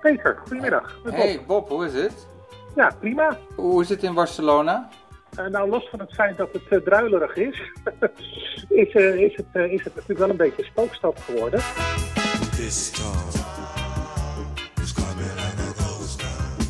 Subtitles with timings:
[0.00, 1.00] Peter, goedemiddag.
[1.02, 1.12] Bob.
[1.12, 2.26] Hey Bob, hoe is het?
[2.74, 3.38] Ja, prima.
[3.54, 4.88] Hoe is het in Barcelona?
[5.36, 7.60] Eh, nou, los van het feit dat het eh, druilerig is,
[8.68, 11.60] is, eh, is, het, eh, is het natuurlijk wel een beetje een spookstad geworden.
[12.56, 13.28] This storm
[14.82, 16.62] is coming like a ghost town.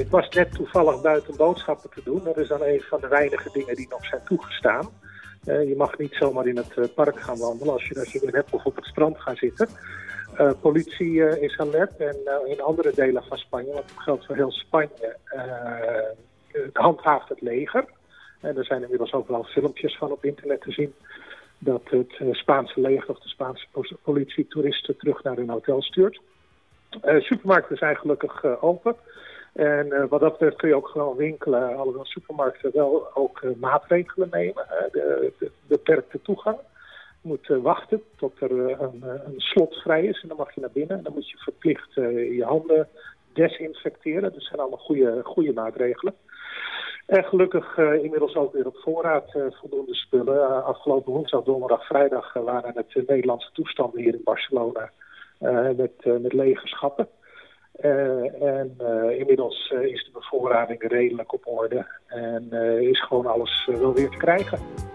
[0.00, 2.24] Ik was net toevallig buiten boodschappen te doen.
[2.24, 4.88] Dat is dan een van de weinige dingen die nog zijn toegestaan.
[5.46, 8.50] Eh, je mag niet zomaar in het park gaan wandelen als je dat je hebt
[8.50, 9.68] of op het strand gaan zitten.
[10.36, 14.26] Eh, politie eh, is alert en eh, in andere delen van Spanje, want dat geldt
[14.26, 15.16] voor heel Spanje,
[16.72, 17.84] handhaaft het leger.
[18.40, 20.94] En er zijn inmiddels ook wel filmpjes van op internet te zien
[21.58, 26.20] dat het Spaanse leger of de Spaanse po- politie toeristen terug naar hun hotel stuurt.
[27.18, 28.96] Supermarkten zijn gelukkig open.
[29.52, 34.66] En wat dat betreft kun je ook gewoon winkelen, alhoewel supermarkten wel ook maatregelen nemen.
[34.92, 36.58] de, de beperkte toegang.
[37.26, 40.54] Moet eh, wachten tot er eh, een, eh, een slot vrij is en dan mag
[40.54, 40.96] je naar binnen.
[40.96, 42.88] En dan moet je verplicht je handen
[43.32, 44.32] desinfecteren.
[44.32, 46.14] Dat zijn allemaal goede, goede maatregelen.
[47.06, 50.64] En gelukkig inmiddels ook weer op voorraad voldoende spullen.
[50.64, 54.90] Afgelopen woensdag, donderdag, vrijdag waren het Nederlandse toestanden hier in Barcelona
[55.76, 57.08] met, met lege schappen.
[58.40, 58.76] En
[59.18, 64.85] inmiddels is de bevoorrading redelijk op orde en is gewoon alles wel weer te krijgen.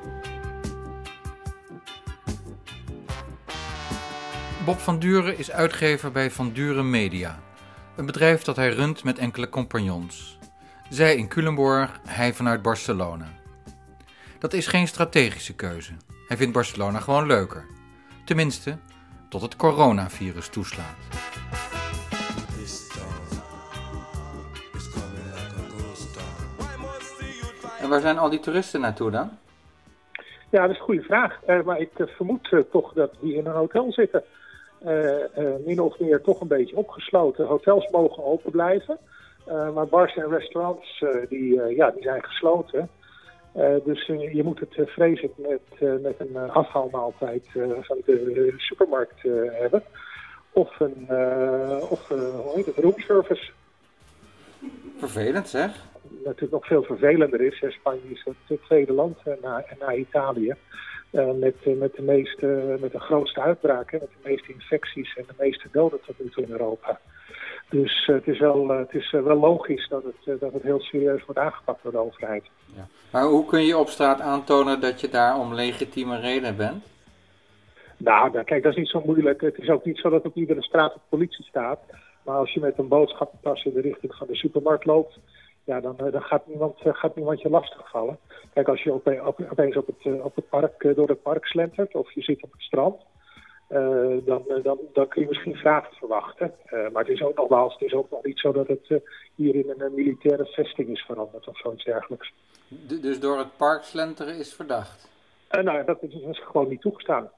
[4.66, 7.40] Bob van Duren is uitgever bij Van Duren Media.
[7.96, 10.38] Een bedrijf dat hij runt met enkele compagnons.
[10.90, 13.26] Zij in Culemborg, hij vanuit Barcelona.
[14.40, 15.94] Dat is geen strategische keuze.
[16.28, 17.66] Hij vindt Barcelona gewoon leuker.
[18.26, 18.78] Tenminste,
[19.30, 20.98] tot het coronavirus toeslaat.
[27.80, 29.30] En waar zijn al die toeristen naartoe dan?
[30.50, 31.44] Ja, dat is een goede vraag.
[31.46, 34.24] Eh, maar ik eh, vermoed eh, toch dat die in een hotel zitten.
[34.86, 37.46] Eh, eh, min of meer toch een beetje opgesloten.
[37.46, 38.98] Hotels mogen open blijven.
[39.46, 42.90] Eh, maar bars en restaurants die, ja, die zijn gesloten.
[43.84, 47.44] Dus je moet het uh, vrees ik met, met een afhaalmaaltijd
[47.82, 49.22] van de supermarkt
[49.52, 49.84] hebben.
[50.52, 51.08] Of een
[51.90, 53.52] of, hoe heet het, roomservice.
[54.98, 55.72] Vervelend zeg.
[56.24, 57.64] Natuurlijk nog veel vervelender is.
[57.70, 60.56] Spanje is het tweede land na, na Italië.
[61.12, 65.24] Uh, met, uh, met, de meeste, met de grootste uitbraken, met de meeste infecties en
[65.28, 67.00] de meeste doden tot nu toe in Europa.
[67.70, 71.26] Dus uh, het is wel, het is wel logisch dat het, dat het heel serieus
[71.26, 72.44] wordt aangepakt door de overheid.
[72.76, 72.88] Ja.
[73.12, 76.84] Maar hoe kun je op straat aantonen dat je daar om legitieme reden bent?
[77.98, 79.42] Nou, nou, kijk, dat is niet zo moeilijk.
[79.42, 81.80] Het is ook niet zo dat op iedere straat op politie staat.
[82.24, 85.20] Maar als je met een boodschappentas in de richting van de supermarkt loopt,
[85.64, 88.18] ja, dan, dan gaat, niemand, gaat niemand je lastigvallen.
[88.54, 88.92] Kijk, als je
[89.50, 92.62] opeens op het, op het park, door het park slentert of je zit op het
[92.62, 93.02] strand,
[93.70, 96.54] uh, dan, dan, dan kun je misschien vragen verwachten.
[96.66, 98.98] Uh, maar het is ook nogmaals, het is ook nog niet zo dat het uh,
[99.36, 102.34] hier in een militaire vesting is veranderd of zoiets dergelijks.
[103.02, 105.10] dus door het park slenteren is verdacht?
[105.50, 107.30] nou, dat is, dat is gewoon niet toegestaan.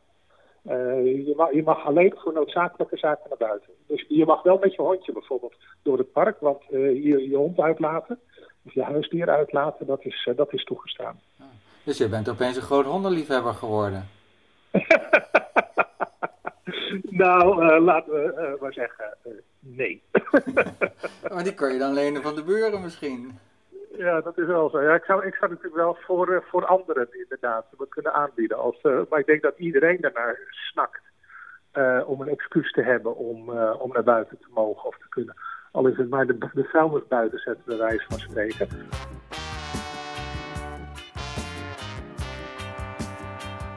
[0.63, 3.69] Je, mag, je mag alleen voor noodzakelijke zaken naar buiten.
[3.88, 7.59] Dus je mag wel met je hondje bijvoorbeeld door het park, want je, je hond
[7.59, 8.19] uitlaten
[8.66, 11.19] of je huisdier uitlaten, dat is, dat is toegestaan.
[11.40, 11.46] Ah,
[11.84, 14.07] dus je bent opeens een groot hondenliefhebber geworden.
[17.24, 20.03] nou, uh, laten we uh, maar zeggen, uh, nee.
[21.34, 23.40] maar die kan je dan lenen van de buren misschien.
[23.97, 24.81] Ja, dat is wel zo.
[24.81, 28.57] Ja, ik, zou, ik zou natuurlijk wel voor, voor anderen inderdaad wat kunnen aanbieden.
[28.57, 31.01] Als, maar ik denk dat iedereen daarnaar snakt
[32.05, 35.35] om een excuus te hebben om, om naar buiten te mogen of te kunnen.
[35.71, 38.67] Al is het maar de, de vuilnis buiten zetten, bij wijze van spreken.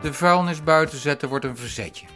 [0.03, 2.07] De vuilnis buiten zetten wordt een verzetje.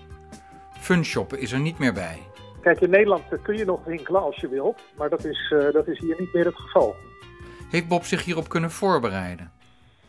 [0.81, 2.19] Funshoppen is er niet meer bij.
[2.61, 5.89] Kijk, in Nederland kun je nog winkelen als je wilt, maar dat is, uh, dat
[5.89, 6.97] is hier niet meer het geval.
[7.71, 9.51] Heeft Bob zich hierop kunnen voorbereiden?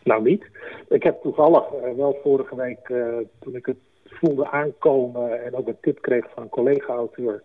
[0.04, 0.46] Nou, niet.
[0.90, 5.68] Ik heb toevallig uh, wel vorige week, uh, toen ik het voelde aankomen en ook
[5.68, 7.44] een tip kreeg van een collega-auteur,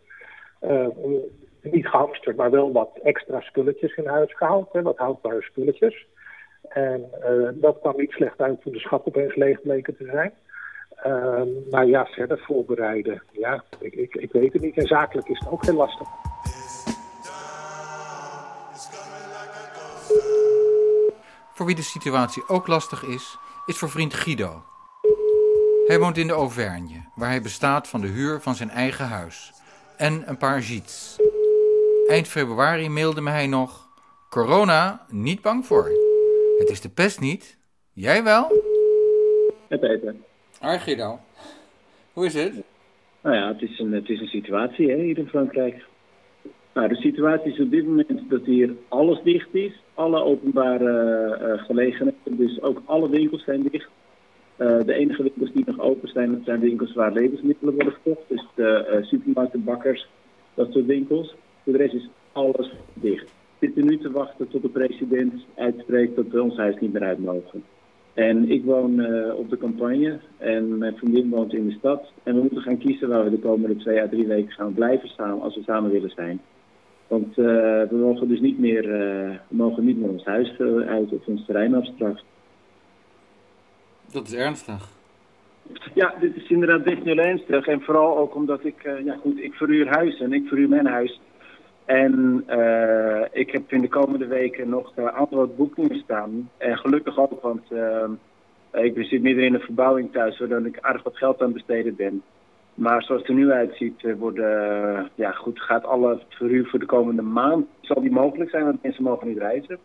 [1.63, 6.07] niet gehamsterd, maar wel wat extra spulletjes in huis gehaald, hè, wat houdbare spulletjes.
[6.69, 7.11] En
[7.55, 10.33] dat kwam niet slecht uit toen de schap opeens leeg bleken te zijn.
[11.07, 13.23] Uh, maar ja, verder voorbereiden.
[13.33, 14.77] Ja, ik, ik, weet het niet.
[14.77, 16.09] En zakelijk is het ook heel lastig.
[21.57, 24.63] Voor wie de situatie ook lastig is, is voor vriend Guido.
[25.87, 29.53] Hij woont in de Auvergne, waar hij bestaat van de huur van zijn eigen huis.
[29.97, 31.21] En een paar giets.
[32.07, 33.89] Eind februari mailde me hij nog...
[34.31, 35.91] Corona, niet bang voor.
[36.59, 37.59] Het is de pest niet.
[37.93, 38.63] Jij wel?
[39.69, 40.25] Het eten.
[40.61, 41.19] Hoi Guido.
[42.13, 42.63] Hoe is het?
[43.23, 45.85] Nou ja, het is een, het is een situatie hè, hier in Frankrijk.
[46.75, 49.85] Nou, de situatie is op dit moment dat hier alles dicht is.
[49.97, 50.91] Alle openbare
[51.35, 53.89] eh, gelegenheden, dus ook alle winkels zijn dicht.
[54.57, 58.29] Eh, de enige winkels die nog open zijn, dat zijn winkels waar levensmiddelen worden verkocht.
[58.29, 60.09] Dus de eh, supermarkten, bakkers,
[60.55, 61.35] dat soort winkels.
[61.65, 63.25] Voor de rest is alles dicht.
[63.59, 67.03] We zitten nu te wachten tot de president uitspreekt dat we ons huis niet meer
[67.03, 67.65] uit mogen.
[68.15, 72.13] En ik woon op de campagne en mijn vriendin woont in de stad.
[72.23, 75.09] En we moeten gaan kiezen waar we de komende twee à drie weken gaan blijven
[75.09, 76.41] samen als we samen willen zijn.
[77.09, 77.45] Want eh,
[77.91, 81.27] we mogen dus niet meer, eh, we mogen niet meer ons huis eh, uit of
[81.27, 82.25] ons terrein afstraffen.
[84.13, 84.89] Dat is ernstig.
[85.95, 87.67] Ja, dit is inderdaad best heel ernstig.
[87.67, 91.21] En vooral ook omdat ik, ja goed, ik verhuur huis en ik verhuur mijn huis.
[91.85, 92.45] En
[93.33, 96.51] ik heb in de komende weken nog een aantal boekingen staan.
[96.57, 97.63] En gelukkig ook, want
[98.77, 101.57] eh, ik zit midden in een verbouwing thuis, zodat ik aardig wat geld aan het
[101.57, 102.23] besteden ben.
[102.77, 106.79] Maar zoals het er nu uitziet, eh, worden, eh, ja goed, gaat alle verhuur voor
[106.79, 109.79] de komende maand, zal die mogelijk zijn, want mensen mogen niet reizen.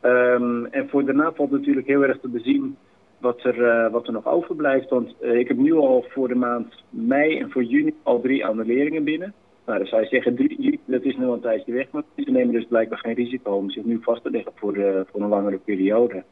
[0.00, 2.76] Ehm, en voor daarna valt natuurlijk heel erg te bezien
[3.18, 4.88] wat er, eh, wat er nog overblijft.
[4.88, 9.04] Want ik heb nu al voor de maand mei en voor juni al drie annuleringen
[9.04, 9.34] binnen.
[9.66, 11.90] Nou, dan zou je zeggen, drie, dat is nu al een tijdje weg.
[11.90, 14.74] Maar ze nemen dus blijkbaar geen risico om zich nu vast te leggen voor,
[15.10, 16.22] voor een langere periode.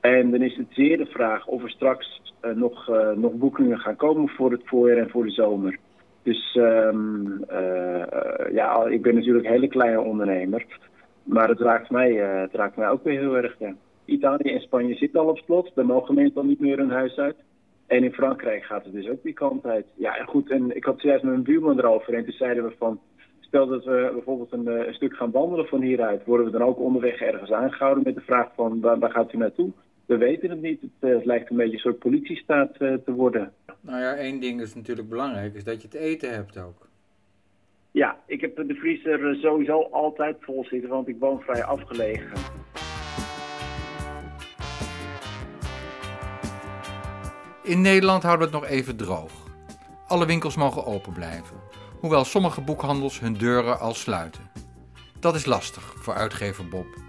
[0.00, 3.78] En dan is het zeer de vraag of er straks eh, nog, eh, nog boekingen
[3.78, 5.78] gaan komen voor het voorjaar en voor de zomer.
[6.22, 10.66] Dus ehm, eh, ja, ik ben natuurlijk een hele kleine ondernemer.
[11.22, 13.56] Maar het raakt mij, het raakt mij ook weer heel erg.
[14.04, 15.70] Italië en Spanje zitten al op slot.
[15.74, 17.36] Daar mogen mensen al niet meer hun huis uit.
[17.86, 19.86] En in Frankrijk gaat het dus ook die kant uit.
[19.94, 20.50] Ja, en goed.
[20.50, 22.14] En ik had zojuist met mijn buurman erover.
[22.14, 23.00] En toen zeiden we van...
[23.40, 26.24] Stel dat we bijvoorbeeld een, een stuk gaan wandelen van hieruit.
[26.24, 28.80] Worden we dan ook onderweg ergens aangehouden met de vraag van...
[28.80, 29.72] Waar, waar gaat u naartoe?
[30.06, 30.80] We weten het niet.
[30.80, 33.52] Het, eh, het lijkt een beetje een soort politiestaat eh, te worden.
[33.80, 36.88] Nou ja, één ding is natuurlijk belangrijk, is dat je het eten hebt ook.
[37.90, 42.38] Ja, ik heb de vriezer eh, sowieso altijd vol zitten, want ik woon vrij afgelegen.
[47.62, 49.32] In Nederland houden we het nog even droog.
[50.06, 51.56] Alle winkels mogen open blijven,
[52.00, 54.50] hoewel sommige boekhandels hun deuren al sluiten.
[55.20, 57.05] Dat is lastig voor uitgever Bob.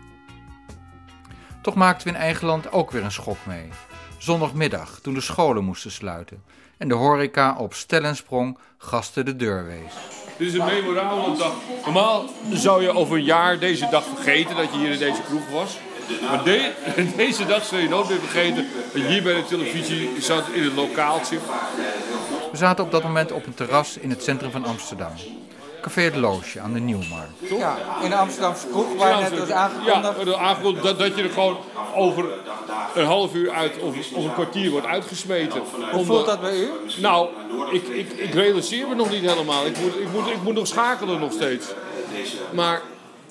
[1.68, 3.70] Toch maakten we in eigen land ook weer een schok mee.
[4.18, 6.44] Zondagmiddag, toen de scholen moesten sluiten
[6.78, 9.94] en de horeca op stel en sprong gasten de deur wees.
[10.38, 11.54] Dit is een memorabele dag.
[11.86, 15.50] Normaal zou je over een jaar deze dag vergeten dat je hier in deze kroeg
[15.50, 15.78] was.
[16.22, 16.74] Maar de-
[17.18, 20.64] deze dag zul je nooit meer vergeten dat je hier bij de televisie zat in
[20.64, 21.38] het lokaaltje.
[22.52, 25.12] We zaten op dat moment op een terras in het centrum van Amsterdam.
[25.88, 27.32] Café Het Loosje aan de Nieuwmarkt.
[27.58, 30.26] Ja, in de Amsterdamse kroeg waar net was aangekondigd.
[30.26, 31.58] Ja, aangekondigd dat, dat je er gewoon
[31.96, 32.26] over
[32.96, 35.62] een half uur uit of, of een kwartier wordt uitgesmeten.
[35.92, 36.70] Hoe voelt dat bij u?
[36.98, 37.30] Nou,
[37.72, 39.66] ik, ik, ik realiseer me nog niet helemaal.
[39.66, 41.66] Ik moet, ik, moet, ik moet nog schakelen nog steeds.
[42.52, 42.82] Maar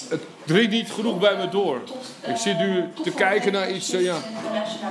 [0.08, 1.80] het dringt niet genoeg bij me door.
[2.26, 4.16] Ik zit nu te kijken naar iets, eh, ja.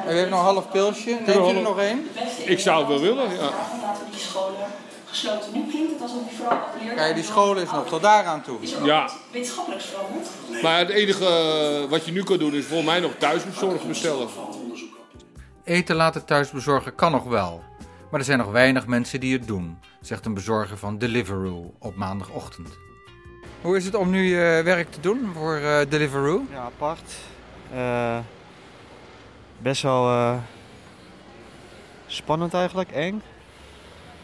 [0.06, 1.18] En u heeft nog een half pilsje.
[1.26, 2.08] Neemt u er nog één?
[2.46, 3.50] Ik zou het wel willen, ja.
[5.22, 5.54] Die gesloten.
[5.54, 8.42] Nu klinkt het alsof je vooral appelleert Kijk, die school is nog tot daar aan
[8.42, 8.58] toe.
[8.84, 10.62] Ja, wetenschappelijk veranderd.
[10.62, 14.28] maar het enige eh, wat je nu kan doen is volgens mij nog thuisbezorgd bestellen.
[15.64, 17.64] Eten laten thuis bezorgen kan nog wel,
[18.12, 21.96] maar er zijn nog weinig mensen die het doen, zegt een bezorger van Deliveroo op
[21.96, 22.70] maandagochtend.
[23.62, 26.46] Hoe is het om nu je werk te doen voor eh, Deliveroo?
[26.52, 27.12] Ja, apart.
[27.74, 28.18] Eh,
[29.58, 30.36] best wel eh,
[32.08, 33.22] spannend eigenlijk, eng.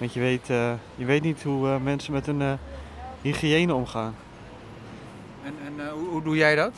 [0.01, 2.53] Want je weet, eh, je weet niet hoe eh, mensen met hun eh,
[3.21, 4.15] hygiëne omgaan.
[5.43, 6.73] En, en hoe, hoe doe jij dat?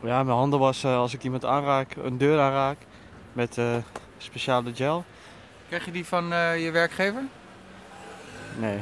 [0.00, 2.76] Ja, mijn handen wassen als ik iemand aanraak, een deur aanraak,
[3.32, 3.58] met
[4.18, 5.04] speciale gel.
[5.68, 6.24] Krijg je die van
[6.58, 7.22] je werkgever?
[8.58, 8.78] Nee.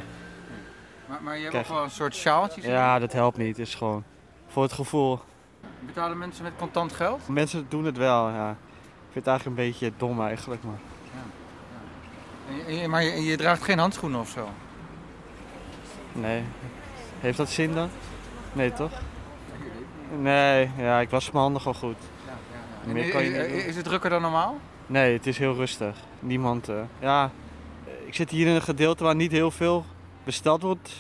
[1.07, 2.69] Maar, maar je hebt Krijg- ook wel een soort sjaaltje.
[2.69, 3.57] Ja, dat helpt niet.
[3.57, 4.05] Het is gewoon
[4.47, 5.21] voor het gevoel.
[5.81, 7.29] Betalen mensen met contant geld?
[7.29, 8.51] Mensen doen het wel, ja.
[8.51, 10.79] Ik vind het eigenlijk een beetje dom eigenlijk, maar...
[12.49, 14.49] En en je- maar je, je draagt geen handschoenen of zo?
[16.13, 16.43] Nee.
[17.21, 17.89] Heeft dat zin dan?
[18.53, 18.91] Nee, toch?
[20.21, 21.97] Nee, ja, ik was mijn handen gewoon goed.
[22.85, 24.57] Meer kan je is, is het drukker dan normaal?
[24.87, 25.97] Nee, het is heel rustig.
[26.21, 27.31] Niemand, eh, ja,
[28.07, 29.85] ik zit hier in een gedeelte waar niet heel veel
[30.25, 30.95] besteld wordt.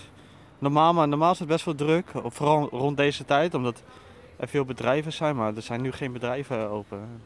[0.59, 2.11] Normaal, maar normaal is het best wel druk.
[2.25, 3.83] Vooral rond deze tijd, omdat
[4.37, 7.21] er veel bedrijven zijn, maar er zijn nu geen bedrijven open.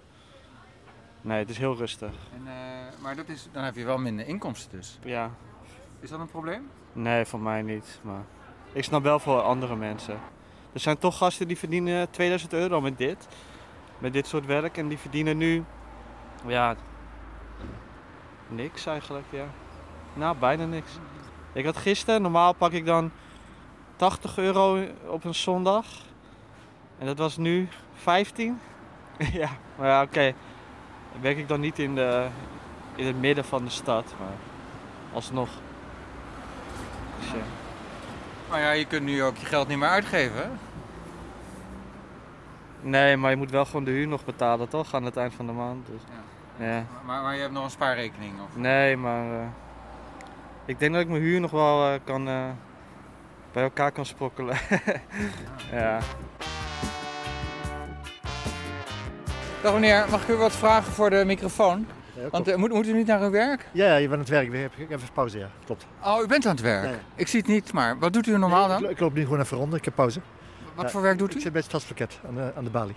[1.23, 2.11] Nee, het is heel rustig.
[2.35, 4.99] En, eh, maar dat is, dan heb je wel minder inkomsten dus.
[5.05, 5.31] Ja,
[6.01, 6.69] Is dat een probleem?
[6.93, 8.01] nee, voor mij niet.
[8.03, 8.23] Maar
[8.73, 10.19] ik snap wel voor andere mensen.
[10.73, 13.29] Er zijn toch gasten die verdienen 2000 euro met dit.
[13.99, 14.77] Met dit soort werk.
[14.77, 15.65] En die verdienen nu,
[16.47, 16.75] ja,
[18.49, 19.45] niks eigenlijk, ja.
[20.15, 20.93] Nou, bijna niks.
[21.53, 23.11] Ik had gisteren, normaal pak ik dan
[23.97, 25.87] 80 euro op een zondag.
[26.99, 28.61] En dat was nu 15.
[29.33, 30.35] ja, maar ja, oké.
[31.21, 32.27] Werk ik dan niet in, de,
[32.95, 34.37] in het midden van de stad, maar
[35.13, 35.49] alsnog.
[37.19, 37.45] Dus, ja.
[38.51, 40.37] Maar ja, je kunt nu ook je geld niet meer uitgeven.
[40.37, 40.49] hè?
[42.81, 44.95] Nee, maar je moet wel gewoon de huur nog betalen, toch?
[44.95, 45.87] Aan het eind van de maand.
[45.87, 46.01] Dus.
[46.57, 46.85] Ja.
[47.05, 48.33] Maar, maar je hebt nog een spaarrekening?
[48.41, 48.57] Of?
[48.57, 49.47] Nee, maar eh,
[50.65, 52.45] ik denk dat ik mijn huur nog wel eh, kan, eh,
[53.53, 54.57] bij elkaar kan sprokkelen.
[55.73, 55.99] ja.
[59.63, 61.87] Dag meneer, mag ik u wat vragen voor de microfoon?
[62.31, 63.69] Want eh, moet, moet u niet naar uw werk?
[63.73, 64.47] Ja, ja, je bent aan het werk.
[64.53, 65.49] Ik heb, ik even pauze, ja.
[65.65, 65.87] Klopt.
[66.05, 66.99] Oh, u bent aan het werk?
[67.15, 68.91] Ik zie het niet, maar wat doet u normaal Nee, ik, dan?
[68.91, 69.75] ik loop nu gewoon even rond.
[69.75, 70.21] Ik heb pauze.
[70.75, 71.41] Wat Ja, voor werk doet Ik u?
[71.41, 72.95] zit bij het stadspakket aan de, aan de balie.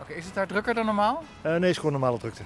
[0.00, 1.22] Oké, is het daar drukker dan normaal?
[1.42, 2.42] Eh, nee, is gewoon normale drukte.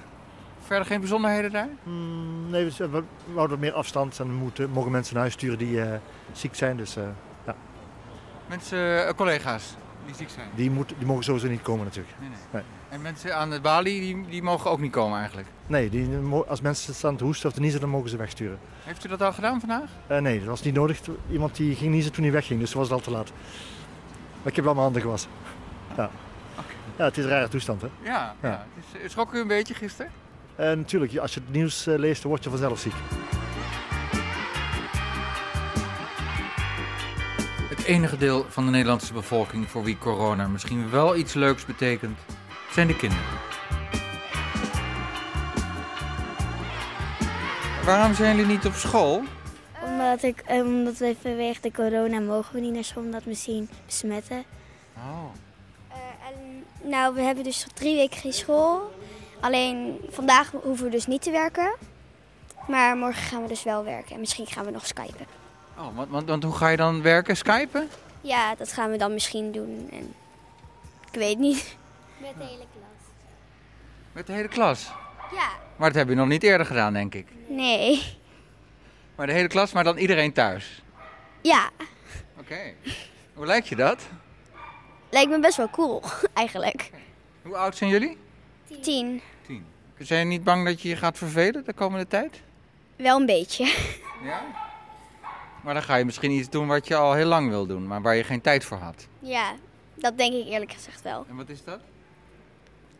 [0.65, 1.67] Verder geen bijzonderheden daar?
[1.83, 5.57] Hmm, nee, we, houden wat meer afstand en we moeten, mogen mensen naar huis sturen
[5.57, 5.87] die eh,
[6.31, 6.77] ziek zijn.
[6.77, 6.93] Dus
[7.45, 7.55] ja,
[8.47, 9.75] Mensen, collega's
[10.05, 10.47] die ziek zijn?
[10.55, 12.15] die, moet, die mogen sowieso niet komen natuurlijk.
[12.19, 12.37] Nee, nee.
[12.51, 12.63] Nee.
[12.95, 15.47] En mensen aan de balie, die, die mogen ook niet komen eigenlijk?
[15.67, 16.09] Nee, die,
[16.47, 18.59] als mensen staan te hoesten of te niezen, dan mogen ze wegsturen.
[18.83, 19.89] Heeft u dat al gedaan vandaag?
[20.07, 20.99] Eh, nee, dat was niet nodig.
[21.31, 23.31] Iemand die ging niezen toen hij wegging, dus was het al te laat.
[24.41, 25.29] Maar ik heb wel mijn handen gewassen.
[25.97, 26.09] Ja.
[26.97, 27.87] ja, het is een rare toestand hè.
[28.03, 28.35] Ja.
[28.41, 28.65] Ja.
[29.03, 30.11] is, schrok u een beetje gisteren?
[30.55, 32.95] Eh, natuurlijk, als je het nieuws eh, leest, dan word je vanzelf ziek.
[37.69, 42.19] Het enige deel van de Nederlandse bevolking voor wie corona misschien wel iets leuks betekent,
[42.75, 43.23] zijn de kinderen.
[47.85, 49.23] Waarom zijn jullie niet op school?
[49.83, 53.29] Omdat, ik, eh, omdat we vanwege de corona mogen we niet naar school omdat we
[53.29, 54.43] misschien besmetten.
[54.97, 55.23] Oh.
[56.81, 58.91] nou, we hebben dus drie weken geen school.
[59.39, 61.75] Alleen vandaag hoeven we dus niet te werken.
[62.67, 65.25] Maar morgen gaan we dus wel werken en misschien gaan we nog skypen.
[65.77, 67.37] Oh, want, want, want hoe ga je dan werken?
[67.37, 67.89] Skypen?
[68.21, 69.89] Ja, dat gaan we dan misschien doen.
[69.91, 70.13] En
[71.11, 71.77] ik weet niet.
[72.17, 73.01] Met de hele klas.
[74.11, 74.91] Met de hele klas?
[75.31, 75.49] Ja.
[75.75, 77.27] Maar dat heb je nog niet eerder gedaan, denk ik.
[77.47, 78.17] Nee.
[79.15, 80.83] Maar de hele klas, maar dan iedereen thuis?
[81.41, 81.69] Ja,
[82.39, 82.73] Oké.
[83.33, 84.07] Hoe lijkt je dat?
[85.09, 86.03] lijkt me best wel cool
[86.33, 86.91] eigenlijk.
[87.41, 88.17] Hoe oud zijn jullie?
[88.81, 89.21] Tien.
[89.47, 89.65] Tien.
[89.99, 92.41] Zijn je niet bang dat je je gaat vervelen de komende tijd?
[92.95, 93.65] Wel een beetje.
[94.23, 94.41] Ja.
[95.63, 98.01] Maar dan ga je misschien iets doen wat je al heel lang wil doen, maar
[98.01, 99.07] waar je geen tijd voor had.
[99.19, 99.53] Ja,
[99.95, 101.25] dat denk ik eerlijk gezegd wel.
[101.29, 101.79] En wat is dat?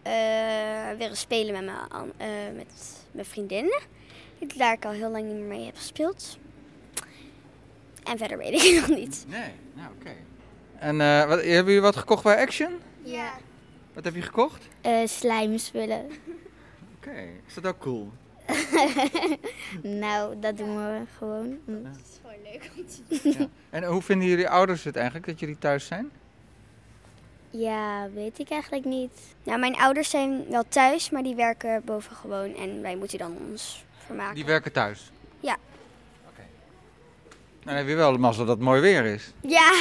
[0.06, 2.68] Eh, weer spelen met mijn, eh, met
[3.12, 3.82] mijn vriendinnen.
[4.40, 6.38] Die Daar ik al heel lang niet meer mee heb gespeeld.
[8.04, 9.26] En verder weet ik nog niet.
[9.28, 10.16] Nee, nou oké.
[10.80, 12.80] En eh, wat, hebben jullie wat gekocht bij Action?
[13.04, 13.34] Ja.
[13.94, 14.68] Wat heb je gekocht?
[14.86, 16.06] Uh, slijmspullen.
[16.96, 18.12] Oké, is dat ook cool?
[20.04, 21.60] nou, dat doen we gewoon.
[21.66, 21.86] Mm.
[21.86, 23.32] Het is gewoon leuk om te doen.
[23.40, 23.48] Ja.
[23.70, 26.12] En hoe vinden jullie ouders het eigenlijk dat jullie thuis zijn?
[27.58, 29.12] Ja, weet ik eigenlijk niet.
[29.44, 32.56] Nou, mijn ouders zijn wel thuis, maar die werken boven gewoon.
[32.56, 34.36] En wij moeten dan ons vermaken.
[34.36, 35.12] Die werken thuis?
[35.40, 35.58] Ja.
[37.66, 39.34] Dan heb je wel de mazzel dat het mooi weer is.
[39.42, 39.72] Ja,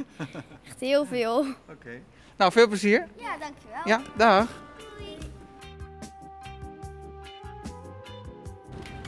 [0.68, 1.38] echt heel veel.
[1.70, 2.00] Oké.
[2.36, 3.06] Nou, veel plezier.
[3.16, 3.80] Ja, dankjewel.
[3.84, 4.64] Ja, dag.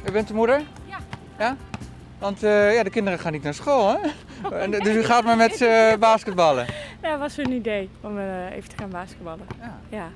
[0.06, 0.62] U bent de moeder?
[0.86, 0.98] Ja.
[1.38, 1.56] Ja?
[2.18, 3.98] Want eh, ja, de kinderen gaan niet naar school, hè?
[4.70, 6.66] Dus u gaat maar met ze basketballen.
[7.02, 9.46] Ja, dat was een idee om eh, even te gaan basketballen.
[9.60, 9.78] Ja.
[9.88, 10.10] Ja,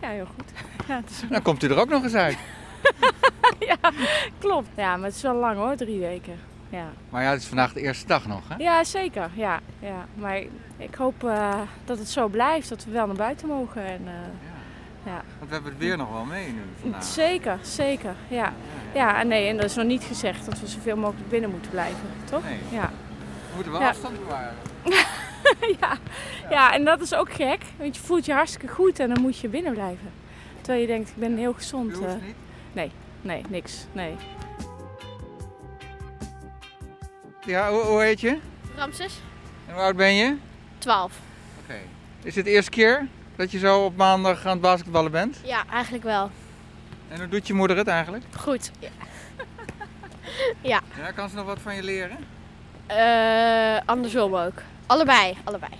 [0.00, 0.50] ja heel goed.
[0.88, 1.22] Ja, is...
[1.30, 2.38] Dan komt u er ook nog eens uit.
[3.68, 3.90] ja,
[4.38, 4.68] klopt.
[4.76, 6.38] Ja, maar het is wel lang hoor, drie weken.
[6.70, 8.54] Ja, Maar ja, het is vandaag de eerste dag nog, hè?
[8.56, 9.30] ja zeker.
[9.34, 10.06] Ja, ja.
[10.14, 10.42] Maar
[10.76, 13.84] ik hoop eh, dat het zo blijft, dat we wel naar buiten mogen.
[13.86, 14.12] En, eh,
[15.04, 15.22] ja.
[15.38, 17.04] Want we hebben het weer nog wel mee nu vandaag.
[17.04, 18.14] Zeker, zeker.
[18.28, 18.52] Ja.
[18.94, 21.70] Ja, en nee, en dat is nog niet gezegd dat we zoveel mogelijk binnen moeten
[21.70, 22.44] blijven, toch?
[22.44, 22.58] Nee.
[22.70, 22.90] Ja.
[23.58, 23.88] We moeten wel Ja.
[23.88, 24.54] afstand bewaren.
[25.80, 25.96] ja.
[26.50, 29.38] ja, en dat is ook gek, want je voelt je hartstikke goed en dan moet
[29.38, 30.10] je binnen blijven.
[30.56, 31.90] Terwijl je denkt, ik ben heel gezond.
[31.92, 32.34] U hoeft niet?
[32.72, 33.86] Nee, nee, niks.
[33.92, 34.14] Nee.
[37.46, 38.38] Ja, hoe, hoe heet je?
[38.76, 39.20] Ramses?
[39.66, 40.36] En hoe oud ben je?
[40.78, 41.12] 12.
[41.62, 41.78] Oké.
[42.22, 45.40] Is dit de eerste keer dat je zo op maandag aan het basketballen bent?
[45.44, 46.30] Ja, eigenlijk wel.
[47.08, 48.24] En hoe doet je moeder het eigenlijk?
[48.36, 48.70] Goed.
[48.78, 48.88] Ja.
[50.62, 50.80] Ja,
[51.14, 52.16] kan ze nog wat van je leren?
[52.88, 54.62] Eh, andersom ook.
[54.86, 55.72] Allebei, allebei.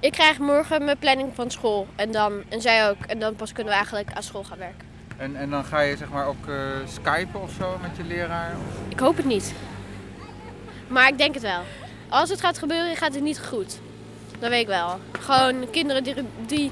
[0.00, 3.04] Ik krijg morgen mijn planning van school en, dan, en zij ook.
[3.06, 4.86] En dan pas kunnen we eigenlijk aan school gaan werken.
[5.16, 6.54] En, en dan ga je zeg maar ook eh
[6.86, 8.56] skypen of zo met je leraar?
[8.88, 9.54] Ik hoop het niet.
[10.88, 11.60] Maar ik denk het wel.
[12.08, 13.78] Als het gaat gebeuren, gaat het niet goed.
[14.38, 14.98] Dat weet ik wel.
[15.20, 16.14] Gewoon kinderen die,
[16.46, 16.70] die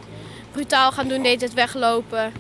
[0.53, 2.33] brutaal gaan doen, deed het weglopen.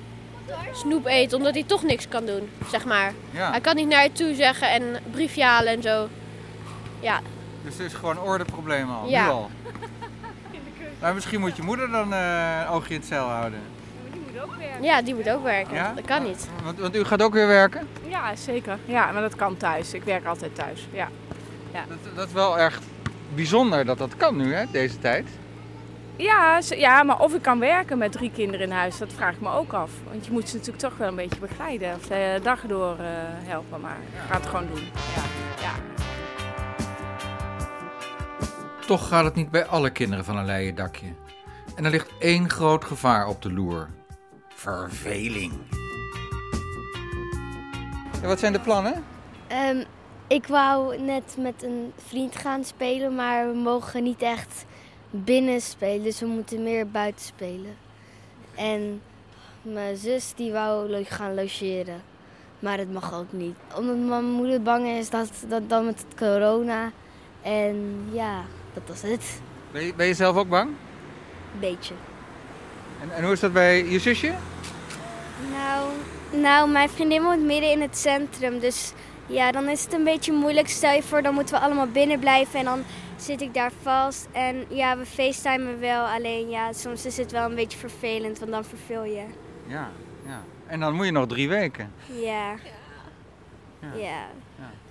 [0.72, 3.12] Snoep eten, omdat hij toch niks kan doen, zeg maar.
[3.30, 3.50] Ja.
[3.50, 6.08] Hij kan niet naar je toe zeggen en briefje halen en zo.
[7.00, 7.20] Ja,
[7.64, 9.24] Dus er is gewoon ordeprobleem al, Ja.
[9.24, 9.50] nu al.
[11.00, 13.60] Maar misschien moet je moeder dan eh, een oogje in het zeil houden.
[14.80, 15.74] ja die moet ook werken.
[15.74, 15.92] Ja?
[15.94, 16.48] Dat kan niet.
[16.64, 17.88] Want, want u gaat ook weer werken?
[18.08, 18.78] Ja, zeker.
[18.84, 19.94] Ja, maar dat kan thuis.
[19.94, 20.88] Ik werk altijd thuis.
[20.92, 21.08] Ja.
[21.72, 21.84] ja.
[21.88, 22.80] Dat, dat is wel erg
[23.34, 25.26] bijzonder dat dat kan nu, hè, deze tijd.
[26.16, 29.40] Ja, ja, maar of ik kan werken met drie kinderen in huis, dat vraag ik
[29.40, 29.90] me ook af.
[30.10, 33.04] Want je moet ze natuurlijk toch wel een beetje begeleiden of de dag door eh,
[33.48, 33.80] helpen.
[33.80, 34.82] Maar ik ga het gewoon doen.
[35.16, 35.22] Ja.
[35.62, 35.72] ja.
[38.90, 41.06] Toch gaat het niet bij alle kinderen van een leien dakje.
[41.74, 43.88] En er ligt één groot gevaar op de loer.
[44.48, 45.52] Verveling.
[48.22, 49.04] Ja, wat zijn de plannen?
[49.46, 49.84] Ehm,
[50.26, 54.64] ik wou net met een vriend gaan spelen, maar we mogen niet echt
[55.10, 57.76] binnen spelen, dus we moeten meer buiten spelen.
[58.54, 59.02] En
[59.62, 62.02] mijn zus die wou gaan logeren,
[62.58, 63.54] maar dat mag ook niet.
[63.76, 66.90] Omdat mijn moeder bang is dat, dat dan met corona.
[67.42, 69.40] En ja, dat was het.
[69.72, 70.68] Ben je, ben je zelf ook bang?
[71.54, 71.94] Een beetje.
[73.02, 74.32] En, en hoe is dat bij je zusje?
[75.50, 75.90] Nou,
[76.30, 78.58] nou, mijn vriendin woont midden in het centrum.
[78.58, 78.92] Dus
[79.26, 80.68] ja, dan is het een beetje moeilijk.
[80.68, 82.82] Stel je voor, dan moeten we allemaal binnen blijven en dan
[83.16, 84.28] zit ik daar vast.
[84.32, 86.04] En ja, we facetimen wel.
[86.04, 89.24] Alleen ja, soms is het wel een beetje vervelend, want dan verveel je.
[89.66, 89.90] Ja,
[90.26, 90.42] ja.
[90.66, 91.92] En dan moet je nog drie weken.
[92.22, 92.54] Ja.
[93.96, 94.26] Ja.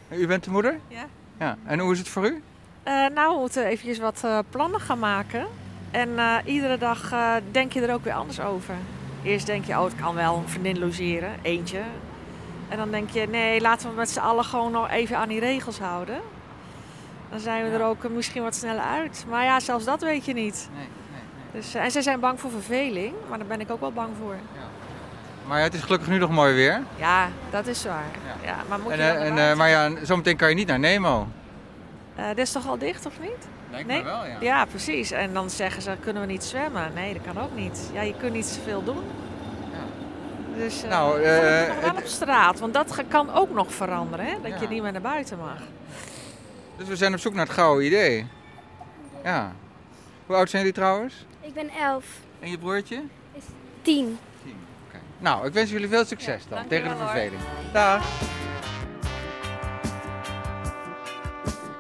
[0.09, 0.79] U bent de moeder?
[0.87, 1.05] Ja.
[1.39, 1.57] ja.
[1.65, 2.43] En hoe is het voor u?
[2.89, 5.47] Eh, nou, we moeten eventjes wat eh, plannen gaan maken.
[5.91, 7.13] En eh, iedere dag
[7.51, 8.75] denk je er ook weer anders over.
[9.23, 11.81] Eerst denk je, oh, het kan wel een vriendin logeren, eentje.
[12.69, 15.39] En dan denk je, nee, laten we met z'n allen gewoon nog even aan die
[15.39, 16.21] regels houden.
[17.29, 19.25] Dan zijn we er ook misschien wat sneller uit.
[19.29, 20.69] Maar ja, zelfs dat weet je niet.
[20.75, 20.87] Nee,
[21.51, 24.09] Dus, eh, en zij zijn bang voor verveling, maar daar ben ik ook wel bang
[24.19, 24.35] voor.
[25.47, 26.81] Maar ja, het is gelukkig nu nog mooi weer.
[26.95, 28.11] Ja, dat is waar.
[28.43, 28.55] Ja.
[28.69, 31.27] maar moet En, je en, maar ja, zometeen kan je niet naar Nemo.
[32.19, 33.47] Eh, dit is toch al dicht, of niet?
[33.71, 33.97] Lijkt nee?
[33.97, 34.37] me wel, ja.
[34.39, 35.11] Ja, precies.
[35.11, 36.91] En dan zeggen ze, kunnen we niet zwemmen?
[36.93, 37.89] Nee, dat kan ook niet.
[37.93, 39.03] Ja, je kunt niet zoveel doen.
[40.55, 44.33] Dus eh, Nou, nou, eh, wel op straat, want dat kan ook nog veranderen, hè?
[44.41, 44.57] Dat Ja.
[44.61, 45.57] je niet meer naar buiten mag.
[46.77, 48.27] Dus we zijn op zoek naar het gouden idee.
[49.23, 49.51] Ja.
[50.25, 51.25] Hoe oud zijn jullie trouwens?
[51.41, 52.05] Ik ben elf.
[52.39, 53.01] En je broertje?
[53.81, 54.19] Tien.
[55.17, 57.41] Nou, ik wens jullie veel succes dan tegen de verveling.
[57.73, 58.05] Dag.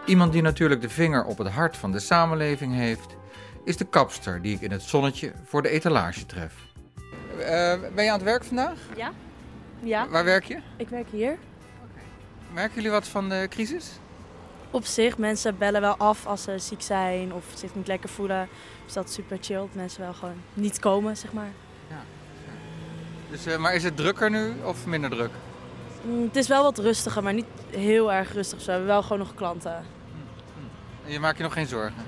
[0.09, 3.15] Iemand die natuurlijk de vinger op het hart van de samenleving heeft,
[3.63, 6.53] is de kapster die ik in het zonnetje voor de etalage tref.
[7.39, 8.79] Eh, ben je aan het werk vandaag?
[8.95, 9.11] Ja.
[9.79, 10.07] Ja.
[10.07, 10.59] Waar werk je?
[10.77, 11.37] Ik werk hier.
[12.53, 13.91] Merken jullie wat van de crisis?
[14.71, 18.47] Op zich, mensen bellen wel af als ze ziek zijn of zich niet lekker voelen.
[18.85, 19.57] Dus dat is super chill.
[19.57, 21.51] Dat mensen wel gewoon niet komen, zeg maar.
[23.29, 25.31] Dus, eh, maar is het drukker nu of minder druk?
[26.01, 28.65] Mm, het is wel wat rustiger, maar niet heel erg rustig.
[28.65, 29.97] We hebben wel gewoon nog klanten.
[31.09, 32.03] Je maakt je nog geen zorgen?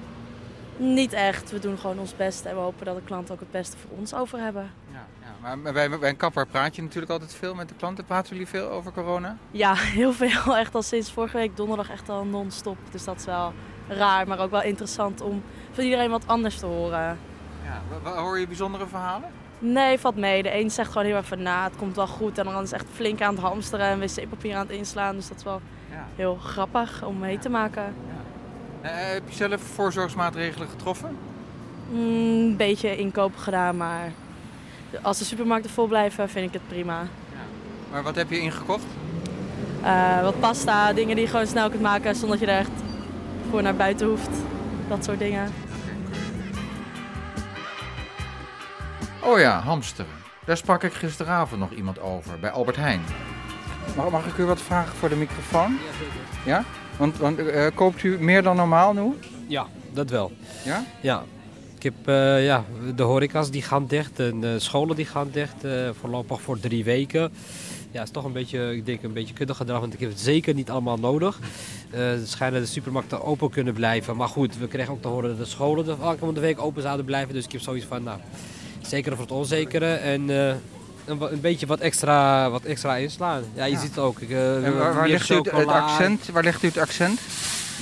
[0.78, 1.52] Niet echt.
[1.52, 3.98] We doen gewoon ons best en we hopen dat de klanten ook het beste voor
[3.98, 4.72] ons over hebben.
[4.92, 5.56] Ja, ja.
[5.56, 8.06] Maar bij, bij een kapper praat je natuurlijk altijd veel met de klanten.
[8.06, 9.38] Praten jullie veel over corona?
[9.52, 10.58] Ja, heel veel.
[10.58, 12.78] Echt al sinds vorige week donderdag echt al non-stop.
[12.92, 13.54] Dus dat is wel
[13.88, 17.18] raar, maar ook wel interessant om van iedereen wat anders te horen.
[18.04, 18.10] Ja.
[18.12, 19.30] Hoor je bijzondere verhalen?
[19.60, 20.44] Nee, valt mee.
[20.44, 22.38] De een zegt gewoon heel erg van, nou, het komt wel goed.
[22.38, 25.16] En de ander is echt flink aan het hamsteren en wc-papier aan het inslaan.
[25.16, 25.62] Dus dat is wel
[25.92, 26.06] Ja.
[26.16, 27.94] heel grappig om mee te maken.
[28.82, 31.18] Eh, heb je zelf voorzorgsmaatregelen getroffen?
[31.90, 34.12] Mm, Een beetje inkoop gedaan, maar
[35.02, 37.04] als de supermarkten vol blijven, vind ik het prima.
[37.92, 38.84] Maar wat heb je ingekocht?
[39.84, 42.72] Eh, wat pasta, dingen die je gewoon snel kunt maken zonder dat je er echt
[43.50, 44.30] voor naar buiten hoeft.
[44.88, 45.52] Dat soort dingen.
[49.24, 50.12] Oh ja, hamsteren.
[50.46, 53.02] Daar sprak ik gisteravond nog iemand over, bij Albert Heijn.
[53.96, 55.72] Mag, mag ik u wat vragen voor de microfoon?
[55.72, 56.16] Ja, zeker.
[56.46, 56.64] Ja?
[57.02, 59.14] Want, want eh, koopt u meer dan normaal nu?
[59.48, 60.32] Ja, dat wel.
[60.66, 60.86] Ja?
[61.02, 61.24] Ja.
[61.76, 65.64] Ik heb, eh, ja, de horeca's die gaan dicht en de scholen die gaan dicht,
[65.64, 67.22] eh, voorlopig voor drie weken.
[67.92, 70.10] Ja, het is toch een beetje, ik denk een beetje kuddig gedrag, want ik heb
[70.10, 71.40] het zeker niet allemaal nodig.
[71.90, 75.38] Het schijnen de supermarkten open kunnen blijven, maar goed, we kregen ook te horen dat
[75.38, 77.34] de scholen de aankomende week open zouden blijven.
[77.34, 78.20] Dus ik heb zoiets van, nou,
[78.82, 80.30] zeker voor het onzekere en
[81.20, 83.44] een, beetje wat extra, wat extra inslaan.
[83.56, 83.80] Ja, je Ja.
[83.80, 84.20] ziet het ook.
[84.20, 86.30] Ik, eh, En waar, legt u het, het accent?
[86.32, 87.20] Waar legt u het accent?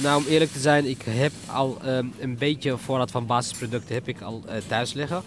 [0.02, 4.08] Nou, om eerlijk te zijn, ik heb al ehm, een beetje voorraad van basisproducten heb
[4.08, 5.22] ik al eh, thuis liggen.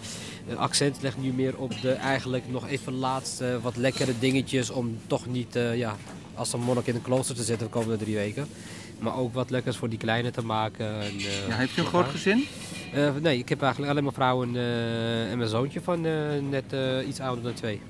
[0.49, 4.97] Een accent ligt nu meer op de eigenlijk nog even laatste wat lekkere dingetjes om
[5.07, 5.95] toch niet eh, ja,
[6.35, 8.47] als een monnik in een klooster te zitten de komende drie weken.
[8.99, 11.01] Maar ook wat lekkers voor die kleine te maken.
[11.01, 12.45] En, Ja, heeft u een groot gezin?
[13.21, 14.55] Nee, ik heb eigenlijk alleen mijn vrouw en,
[15.29, 16.01] en mijn zoontje van
[16.49, 16.63] net
[17.07, 17.81] iets ouder dan twee.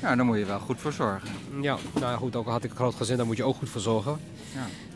[0.00, 1.28] Ja, daar moet je wel goed voor zorgen.
[1.60, 3.56] Ja, nou ja, goed, ook al had ik een groot gezin, daar moet je ook
[3.56, 4.18] goed voor zorgen.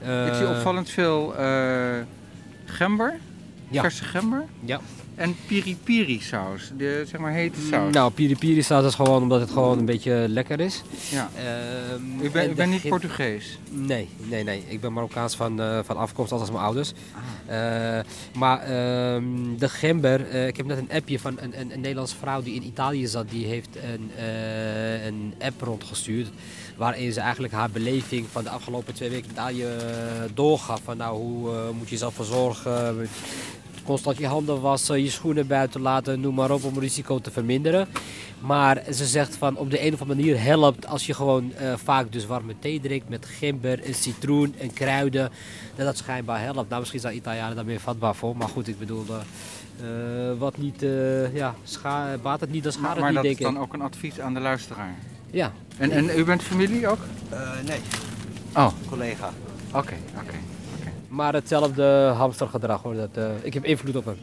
[0.02, 0.26] Ja.
[0.26, 1.98] ik zie opvallend veel eh,
[2.64, 3.18] gember,
[3.68, 3.80] Ja.
[3.82, 4.44] verse gember.
[4.64, 4.80] Ja.
[5.20, 7.92] En piri-piri saus, de zeg maar hete saus.
[7.94, 10.82] Nou, piri piri staat dus gewoon omdat het gewoon een beetje lekker is.
[11.10, 11.30] Ja.
[11.36, 13.58] Ehm, U bent- en u de bent niet Portugees?
[13.70, 14.64] Nee, nee, nee.
[14.68, 16.92] Ik ben Marokkaans van, eh, van afkomst, als mijn ouders.
[17.48, 17.98] Ah.
[17.98, 18.04] Eh,
[18.38, 19.24] maar ehm,
[19.58, 22.54] de gember, eh, ik heb net een appje van een, een, een Nederlandse vrouw die
[22.54, 23.30] in Italië zat.
[23.30, 24.10] Die heeft een,
[25.06, 26.28] een app rondgestuurd.
[26.76, 29.70] Waarin ze eigenlijk haar beleving van de afgelopen twee weken in Italië eh,
[30.34, 30.80] doorgaf.
[30.84, 33.08] Van nou, hoe moet je jezelf verzorgen?
[33.90, 37.88] Constant je handen wassen, je schoenen buiten laten, noem maar op, om risico te verminderen.
[38.40, 41.72] Maar ze zegt van op de een of andere manier helpt als je gewoon eh,
[41.76, 45.30] vaak dus warme thee drinkt met gember, een citroen en kruiden.
[45.76, 46.68] Dat dat schijnbaar helpt.
[46.68, 48.36] Nou, misschien zijn Italianen daar meer vatbaar voor.
[48.36, 49.16] Maar goed, ik bedoel, eh,
[50.30, 53.22] eh, wat niet, eh, ja, scha baat het niet, dan schaadt Maar, het maar niet,
[53.22, 53.62] dat denk is dan ik.
[53.62, 54.94] ook een advies aan de luisteraar.
[55.30, 55.52] Ja.
[55.76, 57.00] En, en u bent familie ook?
[57.66, 57.80] nee.
[58.54, 58.72] Oh.
[58.88, 59.30] Collega.
[59.72, 60.49] Oké, oké.
[61.10, 62.94] Maar hetzelfde hamstergedrag hoor.
[62.94, 64.16] Dat, eh, ik heb invloed op hem.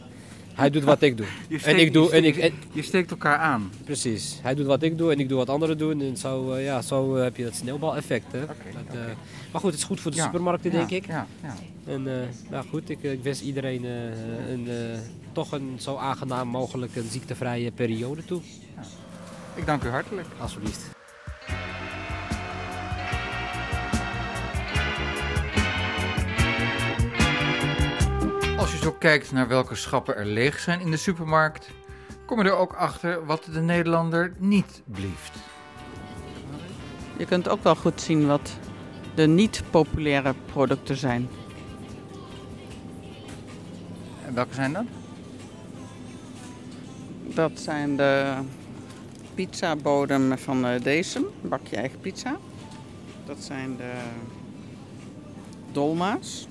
[0.54, 1.26] Hij doet wat ik doe.
[1.48, 2.04] Je en steekt- ik doe.
[2.06, 3.70] je En ik, steekt- en- je steekt elkaar aan.
[3.84, 4.38] Precies.
[4.42, 6.00] Hij doet wat ik doe en ik doe wat anderen doen.
[6.00, 8.32] En zo, eh, ja, zo eh, heb je dat sneeuwbaleffect.
[8.32, 8.40] Hè?
[8.46, 8.56] Dat,
[9.52, 11.06] maar goed, het is goed voor de Ja, supermarkten, ja, denk ik.
[11.06, 11.54] ja, ja.
[11.92, 12.02] En
[12.50, 14.68] nou goed, ik, ik wens iedereen een,
[15.32, 18.40] toch een zo aangenaam mogelijk een ziektevrije periode toe.
[19.54, 20.26] Ik dank u hartelijk.
[20.40, 20.97] Alsjeblieft.
[28.98, 31.70] Kijkt naar welke schappen er leeg zijn in de supermarkt,
[32.24, 35.38] kom je er ook achter wat de Nederlander niet blieft.
[37.16, 38.58] Je kunt ook wel goed zien wat
[39.14, 41.28] de niet populaire producten zijn.
[44.26, 44.84] En welke zijn dat?
[47.22, 48.34] Dat zijn de
[49.34, 52.36] pizzabodem van uh, Decem, bak je eigen pizza.
[53.26, 53.92] Dat zijn de
[55.72, 56.48] dolma's,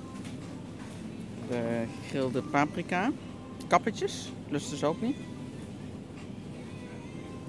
[1.48, 3.12] de gegrilde paprika,
[3.66, 5.16] kappetjes, lust dus ook niet.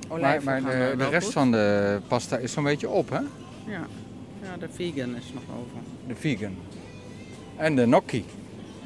[0.07, 1.33] Maar, maar de, de rest goed.
[1.33, 3.19] van de pasta is zo'n beetje op, hè?
[3.71, 3.87] Ja.
[4.41, 5.77] ja, de vegan is nog over.
[6.07, 6.55] De vegan.
[7.57, 8.25] En de gnocchi.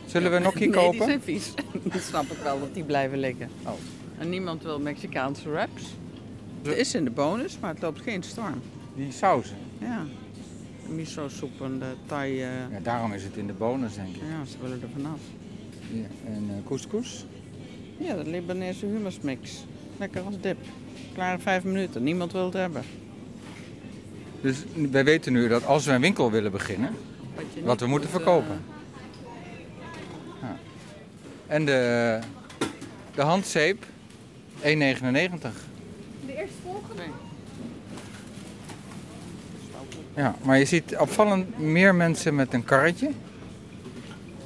[0.06, 0.92] Zullen we gnocchi nee, kopen?
[0.92, 1.54] die zijn vies.
[1.92, 3.50] Dan snap ik wel dat die blijven liggen.
[3.66, 3.72] Oh.
[4.18, 5.84] En niemand wil Mexicaanse wraps.
[6.62, 8.62] Het is in de bonus, maar het loopt geen storm.
[8.96, 9.58] Die sauzen?
[9.78, 10.06] Ja.
[10.88, 12.32] De miso soep en de thai...
[12.32, 12.72] Uh...
[12.72, 14.22] Ja, daarom is het in de bonus, denk ik.
[14.22, 15.20] Ja, ze willen er vanaf.
[15.92, 17.26] Ja, en uh, couscous?
[17.98, 19.66] Ja, de Libanese humusmix.
[19.98, 20.58] Lekker als dip.
[21.14, 22.04] Klare vijf minuten.
[22.04, 22.84] Niemand wil het hebben.
[24.42, 26.96] Dus wij weten nu dat als we een winkel willen beginnen,
[27.36, 28.62] wat, wat we moeten moet, verkopen.
[28.64, 30.42] Uh...
[30.42, 30.58] Ja.
[31.48, 32.20] En de,
[33.16, 33.86] de handzeep, 1,99.
[34.62, 37.02] De eerste volgende?
[37.02, 37.33] Nee.
[40.16, 43.12] Ja, maar je ziet opvallend meer mensen met een karretje.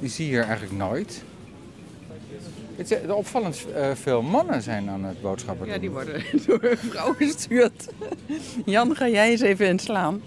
[0.00, 1.22] Die zie je hier eigenlijk nooit.
[2.76, 5.74] Het is, opvallend uh, veel mannen zijn aan het boodschappen doen.
[5.74, 7.88] Ja, die worden door een vrouw gestuurd.
[8.64, 10.22] Jan, ga jij eens even inslaan?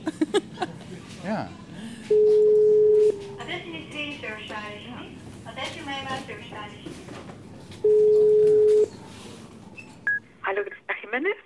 [1.24, 1.50] ja.
[3.38, 4.90] Attentie niet 3 service.
[5.44, 6.52] Attentie mij maar service.
[10.40, 11.38] Hallo, dit is Jiménez.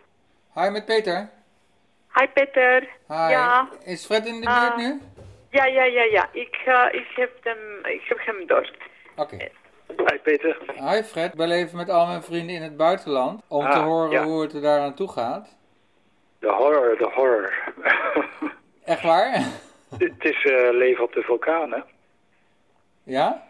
[0.53, 1.29] Hi, met Peter.
[2.19, 2.87] Hi Peter.
[3.07, 3.29] Hi.
[3.29, 3.69] Ja.
[3.83, 5.01] Is Fred in de buurt uh, nu?
[5.49, 6.29] Ja, ja, ja, ja.
[6.31, 8.71] Ik, uh, ik, heb, hem, ik heb hem door.
[9.15, 9.35] Oké.
[9.35, 9.51] Okay.
[9.87, 10.57] Hi Peter.
[10.75, 11.31] Hi Fred.
[11.31, 14.23] Ik ben even met al mijn vrienden in het buitenland om ah, te horen ja.
[14.23, 15.57] hoe het er daar aan toe gaat.
[16.39, 17.53] De horror, de horror.
[18.85, 19.31] Echt waar?
[19.97, 21.79] Het is uh, leven op de vulkaan, hè?
[23.03, 23.43] Ja?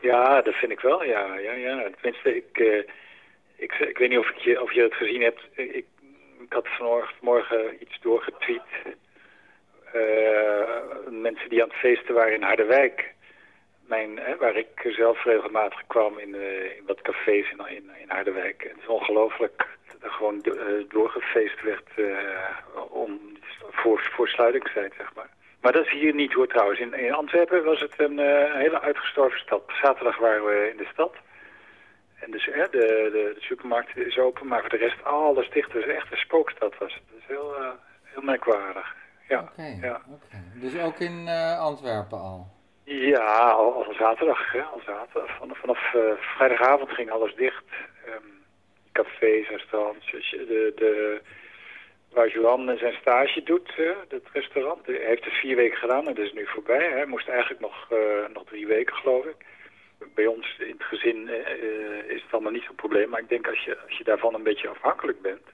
[0.00, 1.34] Ja, dat vind ik wel, ja.
[1.34, 1.90] ja, ja.
[2.00, 2.82] Tenminste, ik, uh,
[3.56, 5.40] ik, ik weet niet of, ik je, of je het gezien hebt.
[5.52, 5.84] Ik,
[6.40, 8.62] ik had vanmorgen iets doorgetweet.
[9.94, 10.70] Uh,
[11.08, 13.14] mensen die aan het feesten waren in Harderwijk.
[13.86, 18.08] Mijn, hè, waar ik zelf regelmatig kwam in, uh, in wat cafés in, in, in
[18.08, 18.62] Harderwijk.
[18.62, 21.88] Het is ongelooflijk dat er gewoon do, doorgefeest werd
[22.88, 23.38] om,
[23.70, 25.30] voor, voor sluitingstijd, zeg maar.
[25.60, 26.80] Maar dat is hier niet hoor trouwens.
[26.80, 28.18] In, in Antwerpen was het een
[28.52, 29.62] hele uitgestorven stad.
[29.82, 31.14] Zaterdag waren we in de stad.
[32.26, 35.72] En dus hè, de, de, de, supermarkt is open, maar voor de rest alles dicht.
[35.72, 37.02] Dus echt een spookstad was het.
[37.10, 37.68] Dat is heel, uh,
[38.02, 38.94] heel merkwaardig.
[39.28, 40.00] Ja, okay, ja.
[40.08, 40.40] Okay.
[40.54, 42.46] Dus ook in uh, Antwerpen al?
[42.84, 44.52] Ja, al, al zaterdag.
[44.52, 45.36] Hè, al zaterdag.
[45.36, 47.64] Van, vanaf uh, vrijdagavond ging alles dicht.
[48.08, 48.44] Um,
[48.92, 50.10] cafés, restaurants.
[50.10, 51.20] De, de,
[52.12, 53.70] waar Johan zijn stage doet,
[54.08, 56.90] het restaurant, hij heeft het vier weken gedaan en dat is nu voorbij.
[56.90, 57.88] Hij moest eigenlijk nog,
[58.32, 59.44] nog drie weken, geloof ik
[60.14, 63.08] bij ons in het gezin uh, is het allemaal niet zo'n probleem.
[63.08, 65.46] Maar ik denk als je, als je daarvan een beetje afhankelijk bent,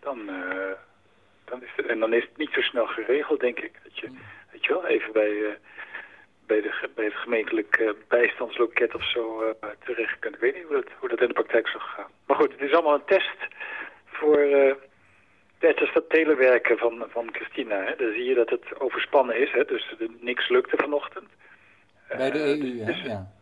[0.00, 0.72] dan, uh,
[1.44, 3.72] dan is het, en dan is het niet zo snel geregeld, denk ik.
[3.82, 4.08] Dat je,
[4.52, 5.48] weet je wel, even bij, uh,
[6.46, 10.34] bij, de, bij het gemeentelijk bijstandsloket of zo terecht kunt.
[10.34, 12.10] Ik weet niet hoe dat, hoe dat in de praktijk zou gaan.
[12.26, 13.36] Maar goed, het is allemaal een test
[14.04, 14.38] voor
[15.60, 17.84] net als dat telewerken van, van Christina.
[17.84, 17.96] Hè.
[17.96, 19.64] Dan zie je dat het overspannen is, hè.
[19.64, 21.28] dus niks lukte vanochtend.
[22.16, 22.84] Bij de EU, hè?
[22.84, 23.39] dus, ja.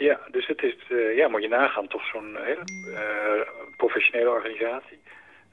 [0.00, 0.76] Ja, dus het is,
[1.14, 2.64] ja, moet je nagaan, toch zo'n hele
[3.76, 4.98] professionele organisatie.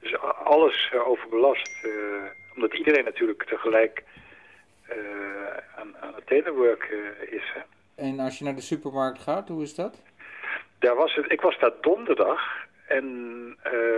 [0.00, 1.92] Dus alles overbelast, uh,
[2.54, 4.04] omdat iedereen natuurlijk tegelijk
[5.76, 6.82] aan, aan het telework
[7.30, 7.52] is.
[7.54, 7.60] Hè.
[8.04, 10.02] En als je naar de supermarkt gaat, hoe is dat?
[10.78, 12.40] Daar was het, ik was daar donderdag
[12.86, 13.06] en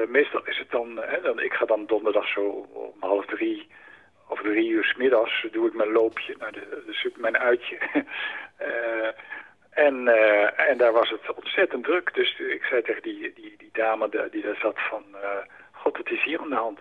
[0.09, 3.69] meestal is het dan, hè, dan, ik ga dan donderdag zo om half drie
[4.29, 7.79] of drie uur s middags doe ik mijn loopje naar de, de super, mijn uitje.
[9.70, 12.14] En, uh, en daar was het ontzettend druk.
[12.14, 15.04] Dus ik zei tegen die, die, die dame die daar zat van...
[15.12, 15.28] Uh,
[15.72, 16.78] God, het is hier aan de hand.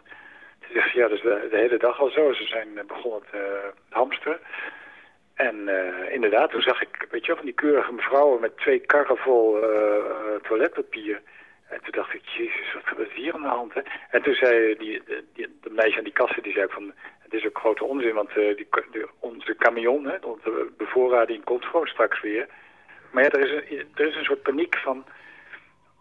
[0.60, 2.34] Ze zegt, ja, dus de, de, hele dag al zo.
[2.34, 4.40] Ze zijn begonnen te hamsteren.
[5.34, 5.70] En
[6.12, 8.42] inderdaad, toen zag ik, weet je wel, van die keurige mevrouwen...
[8.42, 9.60] met twee karren vol
[10.42, 11.22] toiletpapier...
[11.70, 13.74] En toen dacht ik, jezus, wat is hier aan de hand?
[13.74, 13.82] Hè?
[14.10, 15.02] En toen zei die,
[15.34, 16.94] die, de meisje aan die kassen, die zei van...
[17.20, 18.68] het is ook grote onzin, want die,
[19.20, 22.48] onze camion, hè, onze bevoorrading komt gewoon straks weer...
[23.12, 25.06] Maar ja, er is, een, er is een soort paniek van...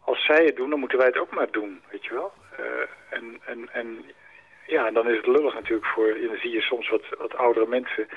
[0.04, 2.32] als zij het doen, dan moeten wij het ook maar doen, weet je wel.
[2.60, 2.66] Uh,
[3.10, 4.04] en, en, en
[4.66, 6.06] ja, dan is het lullig natuurlijk voor...
[6.06, 8.08] dan zie je soms wat, wat oudere mensen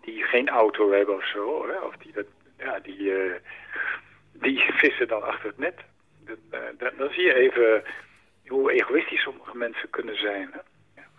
[0.00, 1.66] die geen auto hebben of zo...
[1.68, 2.26] Hè, of die, dat,
[2.58, 3.34] ja, die, uh,
[4.32, 5.80] die vissen dan achter het net.
[6.24, 7.84] Dan, uh, dan zie je even
[8.46, 10.50] hoe egoïstisch sommige mensen kunnen zijn?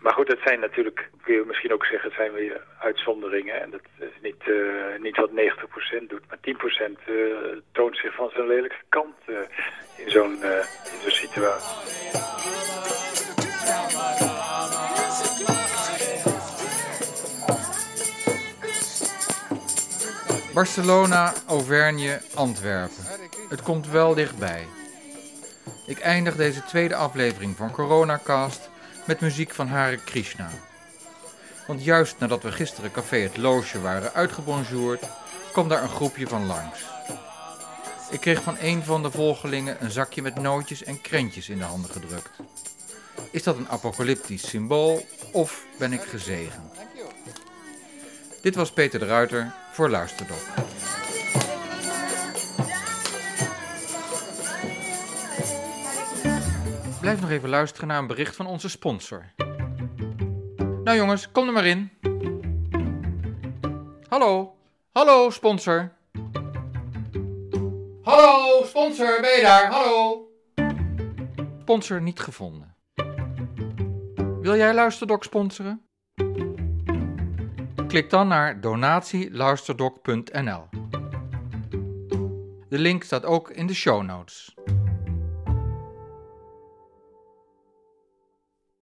[0.03, 3.61] Maar goed, dat zijn natuurlijk, kun je misschien ook zeggen, het zijn weer uitzonderingen.
[3.61, 7.25] En dat is niet, uh, niet wat 90% doet, maar 10% uh,
[7.71, 9.37] toont zich van zijn lelijkste kant uh,
[9.97, 10.37] in zo'n
[11.01, 11.77] zo'n situatie.
[20.53, 23.03] Barcelona, Auvergne, Antwerpen.
[23.49, 24.65] Het komt wel dichtbij.
[25.87, 28.71] Ik eindig deze tweede aflevering van Coronacast
[29.05, 30.49] met muziek van Hare Krishna.
[31.67, 35.03] Want juist nadat we gisteren Café Het Loosje waren uitgebonjourd,
[35.51, 36.79] kwam daar een groepje van langs.
[38.11, 41.63] Ik kreeg van een van de volgelingen een zakje met nootjes en krentjes in de
[41.63, 42.29] handen gedrukt.
[43.31, 46.73] Is dat een apocalyptisch symbool of ben ik gezegend?
[48.41, 50.41] Dit was Peter de Ruiter voor Luisterdok.
[57.03, 59.25] Blijf nog even luisteren naar een bericht van onze sponsor.
[60.83, 61.91] Nou jongens, kom er maar in.
[64.07, 64.55] Hallo,
[64.91, 65.91] hallo sponsor.
[68.01, 69.71] Hallo sponsor, ben je daar?
[69.71, 70.27] Hallo.
[71.61, 72.75] Sponsor niet gevonden.
[74.41, 75.81] Wil jij Luisterdok sponsoren?
[77.87, 80.63] Klik dan naar donatieluisterdok.nl.
[82.69, 84.53] De link staat ook in de show notes.